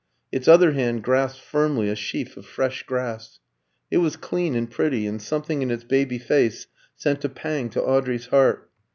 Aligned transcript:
Its 0.31 0.47
other 0.47 0.71
hand 0.71 1.03
grasped 1.03 1.41
firmly 1.43 1.87
a 1.87 1.95
sheaf 1.95 2.35
of 2.35 2.43
fresh 2.47 2.81
grass. 2.87 3.37
It 3.91 3.97
was 3.97 4.17
clean 4.17 4.55
and 4.55 4.67
pretty, 4.67 5.05
and 5.05 5.21
something 5.21 5.61
in 5.61 5.69
its 5.69 5.83
baby 5.83 6.17
face 6.17 6.65
sent 6.95 7.23
a 7.23 7.29
pang 7.29 7.69
to 7.69 7.83
Audrey's 7.83 8.25
heart. 8.25 8.71